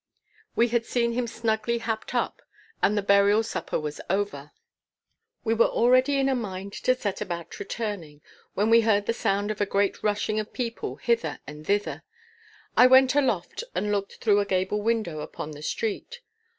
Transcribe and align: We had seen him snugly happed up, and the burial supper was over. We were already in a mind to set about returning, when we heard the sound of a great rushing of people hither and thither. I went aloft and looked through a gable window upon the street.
We 0.55 0.69
had 0.69 0.83
seen 0.87 1.11
him 1.11 1.27
snugly 1.27 1.77
happed 1.77 2.15
up, 2.15 2.41
and 2.81 2.97
the 2.97 3.03
burial 3.03 3.43
supper 3.43 3.79
was 3.79 4.01
over. 4.09 4.51
We 5.43 5.53
were 5.53 5.67
already 5.67 6.15
in 6.17 6.27
a 6.27 6.33
mind 6.33 6.73
to 6.73 6.95
set 6.95 7.21
about 7.21 7.59
returning, 7.59 8.21
when 8.55 8.71
we 8.71 8.81
heard 8.81 9.05
the 9.05 9.13
sound 9.13 9.51
of 9.51 9.61
a 9.61 9.65
great 9.67 10.01
rushing 10.01 10.39
of 10.39 10.53
people 10.53 10.95
hither 10.95 11.37
and 11.45 11.67
thither. 11.67 12.01
I 12.75 12.87
went 12.87 13.13
aloft 13.13 13.63
and 13.75 13.91
looked 13.91 14.15
through 14.15 14.39
a 14.39 14.45
gable 14.45 14.81
window 14.81 15.19
upon 15.19 15.51
the 15.51 15.61
street. 15.61 16.21